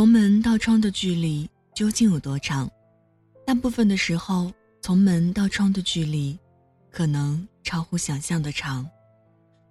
[0.00, 2.66] 从门到窗的距离究竟有多长？
[3.44, 4.50] 大部分的时候，
[4.80, 6.38] 从门到窗的距离，
[6.90, 8.88] 可能超乎想象的长。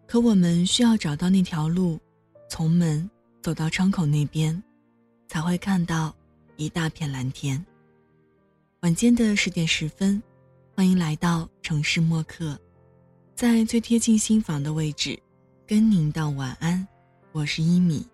[0.06, 2.00] 可我们需要找到那条路，
[2.48, 3.10] 从门
[3.42, 4.62] 走到窗口那边，
[5.28, 6.16] 才会看到
[6.58, 7.66] 一大片蓝天。
[8.82, 10.22] 晚间的十点十分，
[10.76, 12.56] 欢迎来到城市默客，
[13.34, 15.20] 在最贴近心房的位置，
[15.66, 16.88] 跟您道晚安。
[17.32, 18.06] 我是一米。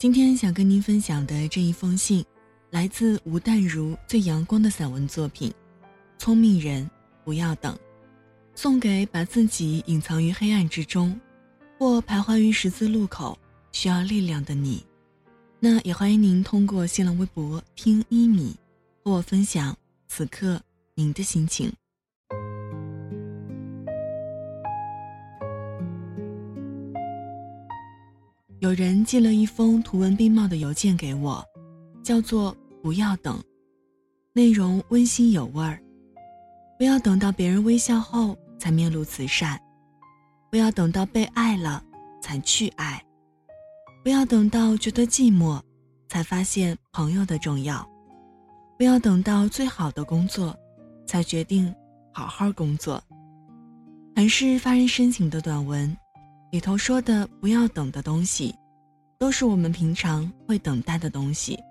[0.00, 2.24] 今天想跟您分享的这一封信，
[2.70, 5.50] 来自吴淡如最阳光的散文作品
[6.16, 6.90] 《聪明人
[7.22, 7.74] 不要等》，
[8.54, 11.20] 送给把自己隐藏于黑暗之中，
[11.78, 13.38] 或徘徊于十字路口
[13.72, 14.82] 需要力量的你。
[15.58, 18.56] 那也欢迎您通过新浪微博听一米，
[19.04, 19.76] 和我分享
[20.08, 20.58] 此刻
[20.94, 21.70] 您的心情。
[28.70, 31.44] 有人寄了一封图文并茂的邮件给我，
[32.04, 33.42] 叫做“不要等”，
[34.32, 35.82] 内容温馨有味儿。
[36.78, 39.60] 不要等到别人微笑后才面露慈善，
[40.52, 41.82] 不要等到被爱了
[42.22, 43.04] 才去爱，
[44.04, 45.60] 不要等到觉得寂寞
[46.08, 47.84] 才发现朋友的重要，
[48.78, 50.56] 不要等到最好的工作
[51.08, 51.74] 才决定
[52.14, 53.02] 好好工作。
[54.14, 55.96] 很是发人深省的短文。
[56.52, 58.52] 里头说的不要等的东西，
[59.20, 61.62] 都是我们平常会等待的东西。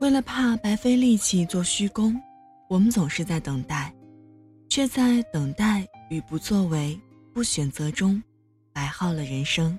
[0.00, 2.20] 为了怕白费力气做虚功，
[2.68, 3.94] 我们总是在等待，
[4.68, 7.00] 却在等待与不作为、
[7.32, 8.20] 不选择中，
[8.72, 9.78] 白耗了人生。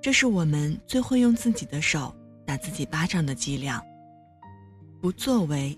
[0.00, 2.14] 这是我们最会用自己的手
[2.46, 3.82] 打自己巴掌的伎俩。
[5.00, 5.76] 不作为，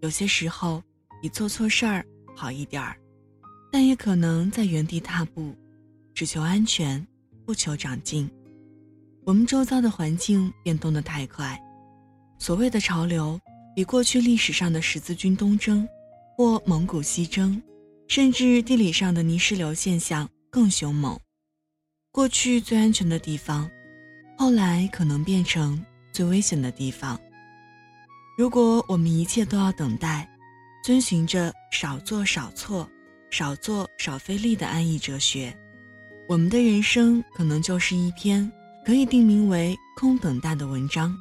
[0.00, 0.82] 有些时候
[1.22, 2.96] 比做错事儿好一点儿，
[3.70, 5.54] 但也可能在原地踏步。
[6.12, 7.06] 只求安全，
[7.46, 8.28] 不求长进。
[9.26, 11.58] 我们周遭的环境变动得太快，
[12.38, 13.40] 所谓的潮流，
[13.74, 15.88] 比过去历史上的十字军东征，
[16.36, 17.60] 或蒙古西征，
[18.06, 21.18] 甚至地理上的泥石流现象更凶猛。
[22.12, 23.68] 过去最安全的地方，
[24.36, 25.82] 后来可能变成
[26.12, 27.18] 最危险的地方。
[28.36, 30.28] 如果我们一切都要等待，
[30.84, 32.86] 遵循着少做少错、
[33.30, 35.56] 少做少费力的安逸哲学。
[36.28, 38.50] 我们的人生可能就是一篇
[38.84, 41.16] 可以定名为“空等待”的文章。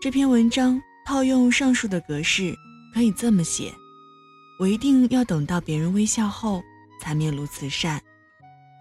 [0.00, 2.56] 这篇文章套用上述的格式，
[2.94, 3.74] 可以这么写：
[4.58, 6.62] 我一定要等到别人微笑后
[7.00, 8.00] 才面露慈善，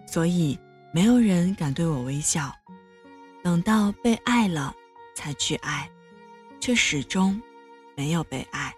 [0.08, 0.58] 所以
[0.94, 2.50] 没有人敢对我微笑；
[3.44, 4.74] 等到被爱了
[5.14, 5.90] 才去爱，
[6.60, 7.42] 却始终
[7.96, 8.72] 没有被爱；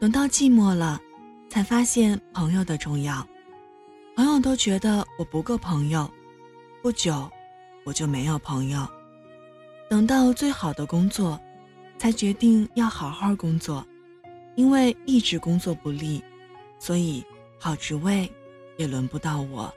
[0.00, 1.00] 等到寂寞了，
[1.48, 3.24] 才发现朋友的重要。
[4.16, 6.10] 朋友都觉得我不够朋友，
[6.82, 7.30] 不久，
[7.84, 8.86] 我就没有朋友。
[9.88, 11.40] 等到最好的工作，
[11.98, 13.86] 才决定要好好工作，
[14.54, 16.22] 因为一直工作不利，
[16.78, 17.24] 所以
[17.58, 18.30] 好职位
[18.76, 19.72] 也轮不到我。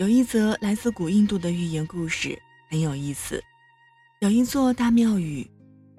[0.00, 2.36] 有一则来自古印度的寓言故事，
[2.68, 3.40] 很有意思。
[4.18, 5.48] 有一座大庙宇，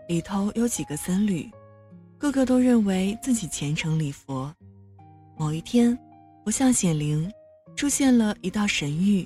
[0.09, 1.49] 里头有几个僧侣。
[2.17, 4.53] 个个都认为自己虔诚礼佛。
[5.37, 5.97] 某一天，
[6.43, 7.31] 佛像显灵，
[7.73, 9.25] 出现了一道神谕：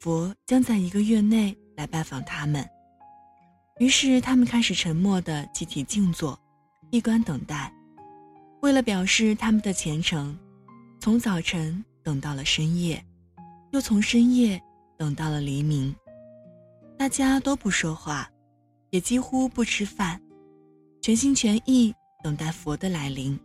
[0.00, 2.62] 佛将在一个月内来拜访他们。
[3.78, 6.38] 于是，他们开始沉默的集体静坐，
[6.90, 7.72] 闭关等待。
[8.60, 10.38] 为了表示他们的虔诚，
[11.00, 13.02] 从早晨等到了深夜，
[13.72, 14.60] 又从深夜
[14.98, 15.94] 等到了黎明。
[16.98, 18.30] 大家都不说话，
[18.90, 20.20] 也几乎不吃饭，
[21.00, 21.94] 全心全意。
[22.24, 23.38] 等待佛的来临，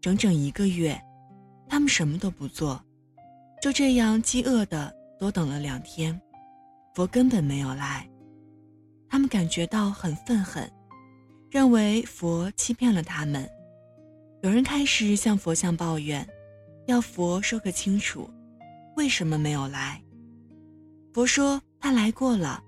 [0.00, 1.00] 整整一个月，
[1.68, 2.82] 他们什么都不做，
[3.60, 6.18] 就这样饥饿的多等了两天，
[6.94, 8.08] 佛根本没有来。
[9.08, 10.70] 他们感觉到很愤恨，
[11.50, 13.48] 认为佛欺骗了他们。
[14.42, 16.26] 有人开始向佛像抱怨，
[16.86, 18.28] 要佛说个清楚，
[18.96, 20.02] 为什么没有来？
[21.12, 22.62] 佛说他来过了，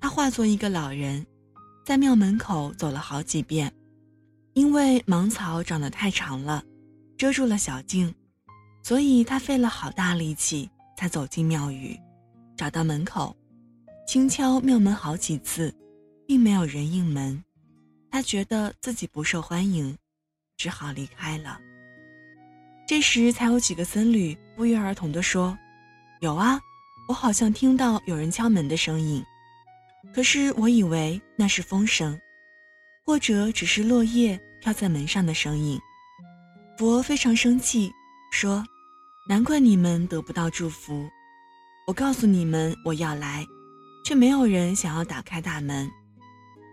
[0.00, 1.26] 他化作一个老人，
[1.84, 3.72] 在庙门口走了好几遍。
[4.54, 6.64] 因为芒草长得太长了，
[7.16, 8.12] 遮住了小径，
[8.88, 11.94] 所以他费了好大力气才走进庙宇，
[12.56, 13.36] 找到门口，
[14.06, 15.70] 轻敲庙门好几次，
[16.26, 17.44] 并没有人应门。
[18.10, 19.94] 他觉得自己不受欢迎，
[20.56, 21.60] 只好离开了。
[22.86, 25.54] 这时才有几个僧侣不约而同地说
[26.22, 26.58] ：“有啊，
[27.08, 29.22] 我好像听到有人敲门的声音，
[30.14, 32.18] 可是我以为那是风声，
[33.04, 35.78] 或者只是落叶。”飘在门上的声音，
[36.78, 37.92] 佛非常生气，
[38.32, 38.64] 说
[39.28, 41.06] ：“难怪你们得不到祝福，
[41.86, 43.46] 我告诉你们我要来，
[44.02, 45.86] 却没有人想要打开大门。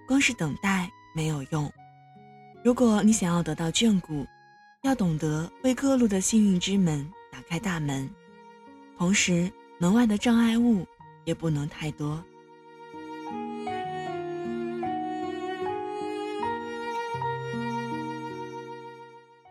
[0.08, 1.70] 光是等待没有用。
[2.64, 4.26] 如果你想要得到眷顾，
[4.84, 8.10] 要懂得为各路的幸运之门打开大门，
[8.98, 10.88] 同时门外的障碍物
[11.26, 12.24] 也不能太多。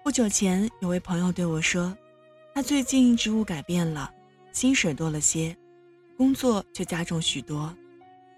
[0.03, 1.95] 不久前，有位朋友对我说，
[2.55, 4.15] 他最近职务改变了，
[4.53, 5.57] 薪水多了些，
[6.17, 7.77] 工作却加重许多，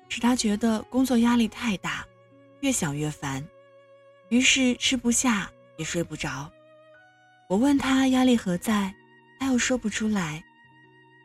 [0.09, 2.03] 使他觉得工作压力太大，
[2.61, 3.47] 越想越烦，
[4.31, 6.51] 于是吃不下也睡不着。
[7.47, 8.95] 我问他压力何在，
[9.39, 10.43] 他又说不出来，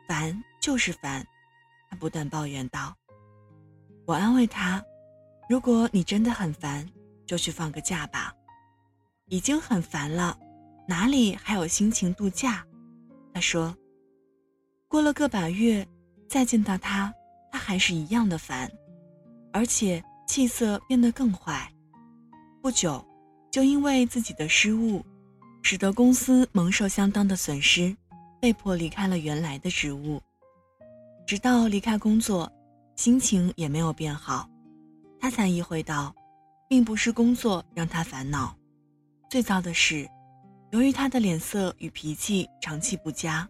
[0.05, 1.25] 烦就是烦，
[1.89, 2.93] 他不断抱怨道。
[4.05, 4.83] 我安慰他，
[5.47, 6.85] 如果你真的很烦，
[7.25, 8.33] 就去放个假吧。
[9.29, 10.37] 已经很烦了，
[10.89, 12.65] 哪里还有心情度假？
[13.33, 13.75] 他说。
[14.87, 15.87] 过了个把月，
[16.27, 17.13] 再见到他，
[17.51, 18.69] 他还是一样的烦，
[19.53, 21.71] 而且气色变得更坏。
[22.61, 23.03] 不久，
[23.49, 25.01] 就因为自己的失误，
[25.61, 27.95] 使得公司蒙受相当的损失，
[28.41, 30.21] 被迫离开了原来的职务。
[31.25, 32.51] 直到离开工作，
[32.97, 34.49] 心情也没有变好，
[35.21, 36.13] 他才意会到，
[36.67, 38.53] 并不是工作让他烦恼。
[39.29, 40.05] 最糟的是，
[40.71, 43.47] 由于他的脸色与脾气长期不佳，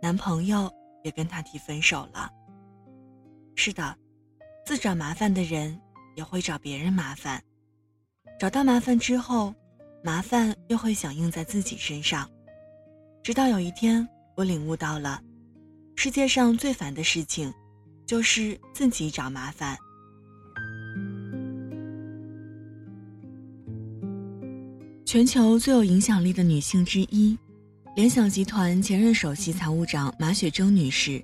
[0.00, 0.72] 男朋友
[1.02, 2.30] 也跟她提分手了。
[3.56, 3.96] 是的，
[4.64, 5.76] 自找麻烦的人
[6.14, 7.42] 也会找别人麻烦，
[8.38, 9.52] 找到麻烦之后，
[10.04, 12.30] 麻烦又会响应在自己身上。
[13.24, 15.20] 直到有一天，我领悟到了，
[15.96, 17.52] 世界上最烦的事情，
[18.06, 19.76] 就是自己找麻烦。
[25.12, 27.38] 全球最有影响力的女性之一，
[27.94, 31.22] 联想集团前任首席财务长马雪征女士，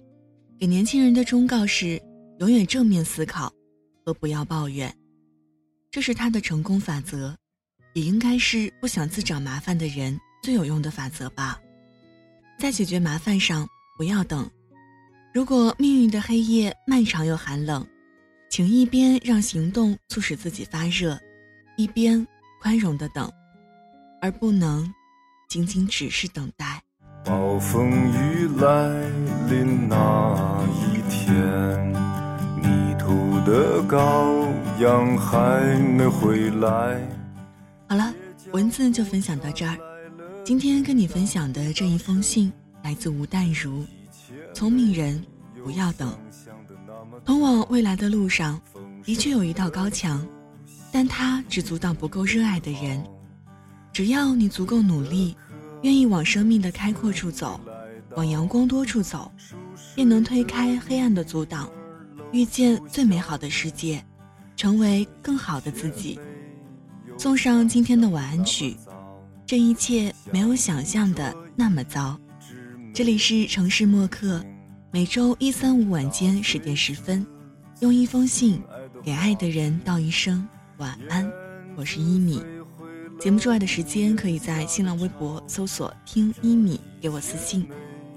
[0.61, 1.99] 给年轻人的忠告是：
[2.39, 3.51] 永远正面思考，
[4.05, 4.95] 和不要抱怨。
[5.91, 7.35] 这是她的成功法则，
[7.95, 11.59] 也应该是不想自找麻烦的人最有用的法则吧。
[12.59, 14.47] 在解决麻烦上，不要等。
[15.33, 17.87] 如果命运的黑夜漫长又寒冷，
[18.51, 21.19] 请一边让行动促使自己发热，
[21.79, 22.27] 一边
[22.61, 23.33] 宽容的等。
[24.21, 24.93] 而不能
[25.49, 26.83] 仅仅只是等待。
[27.25, 28.89] 暴风雨来
[29.49, 31.35] 临那一天，
[32.57, 34.49] 迷途的羔
[34.81, 37.01] 羊还没回来。
[37.89, 38.15] 好了，
[38.53, 39.77] 文字就分享到这儿。
[40.45, 42.51] 今天跟你分享的这一封信
[42.83, 43.85] 来自吴淡如。
[44.55, 45.23] 聪明人
[45.63, 46.17] 不要等。
[47.25, 48.61] 通往未来的路上，
[49.05, 50.27] 的确有一道高墙，
[50.91, 53.05] 但它只阻挡不够热爱的人。
[53.99, 55.35] 只要你足够努力，
[55.83, 57.61] 愿意往生命的开阔处走，
[58.15, 59.29] 往阳光多处走，
[59.97, 61.69] 便能推开黑暗的阻挡，
[62.31, 64.01] 遇见最美好的世界，
[64.55, 66.17] 成为更好的自己。
[67.19, 68.77] 送上今天的晚安曲，
[69.45, 72.17] 这一切没有想象的那么糟。
[72.95, 74.41] 这里是城市默客，
[74.93, 77.27] 每周一、三、五晚间十点十分，
[77.81, 78.63] 用一封信
[79.03, 80.47] 给爱的人道一声
[80.77, 81.29] 晚安。
[81.75, 82.41] 我是一米。
[83.21, 87.69] 节目之外的时间，可以在新浪微博搜索“听一米”给我私信，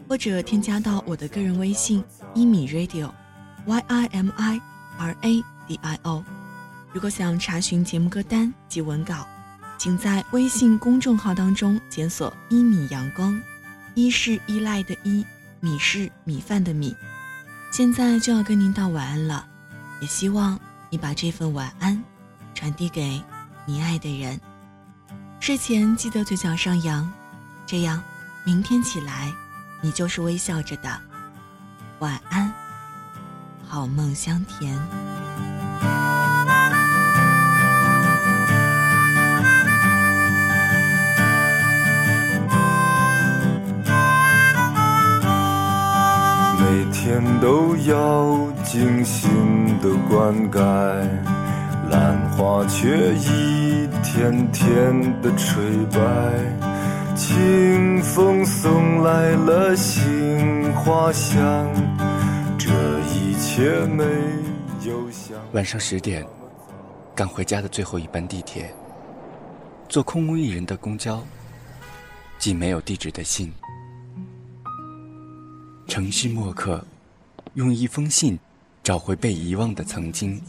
[0.08, 2.04] 或者添加到我的个人微信
[2.36, 4.62] “一米 radio”，y i m i
[5.00, 6.24] r a d i o。
[6.94, 9.26] 如果想查询节目歌单及文稿，
[9.80, 13.42] 请在微信公众号当中检索“一米阳光”，
[13.96, 15.26] 一是依赖的依，
[15.62, 16.96] 米是米饭的米。
[17.74, 19.48] 现在就要跟您道晚安了，
[20.00, 20.60] 也希望
[20.92, 22.00] 你把这份晚安
[22.54, 23.20] 传递给
[23.66, 24.40] 你爱的人。
[25.42, 27.12] 睡前记得嘴角上扬，
[27.66, 28.00] 这样
[28.44, 29.34] 明天起来，
[29.82, 31.02] 你就是微笑着的。
[31.98, 32.54] 晚安，
[33.68, 34.80] 好梦香甜。
[46.60, 51.41] 每天都要精心的灌溉。
[51.92, 61.70] 兰花却一天天的垂败，清风送来了杏花香，
[62.58, 62.72] 这
[63.02, 64.06] 一切没
[64.90, 65.38] 有想。
[65.52, 66.26] 晚上十点，
[67.14, 68.74] 赶回家的最后一班地铁，
[69.90, 71.22] 坐空无一人的公交，
[72.40, 73.52] 寄没有地址的信。
[75.90, 76.82] 城市默客，
[77.56, 78.40] 用一封信
[78.82, 80.42] 找回被遗忘的曾经。